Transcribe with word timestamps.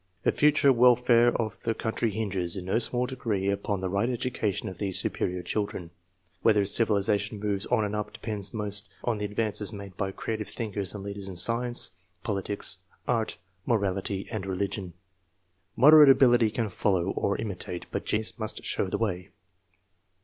The 0.23 0.31
future 0.31 0.73
wel 0.73 0.95
fare 0.95 1.31
of 1.39 1.59
the 1.61 1.75
country 1.75 2.09
hinges, 2.09 2.57
in 2.57 2.65
no 2.65 2.79
small 2.79 3.05
degree, 3.05 3.51
upon 3.51 3.81
the 3.81 3.87
right 3.87 4.09
education 4.09 4.67
of 4.67 4.79
these 4.79 4.97
superior 4.97 5.43
children. 5.43 5.91
Whether 6.41 6.63
civi 6.63 6.87
lization 6.97 7.39
moves 7.39 7.67
on 7.67 7.85
and 7.85 7.95
up 7.95 8.11
depends 8.11 8.51
most 8.51 8.89
on 9.03 9.19
the 9.19 9.25
advances 9.25 9.71
made 9.71 9.95
by 9.97 10.11
creative 10.11 10.47
thinkers 10.47 10.95
and 10.95 11.03
leaders 11.03 11.27
in 11.29 11.35
science, 11.35 11.91
politics, 12.23 12.79
art, 13.07 13.37
morality, 13.67 14.27
and 14.31 14.47
religion. 14.47 14.93
Moderate 15.75 16.09
ability 16.09 16.49
can 16.49 16.69
follow, 16.69 17.11
or 17.11 17.37
imitate, 17.37 17.85
but 17.91 18.03
genius 18.03 18.39
must 18.39 18.63
show 18.63 18.87
the 18.87 18.97
way. 18.97 19.29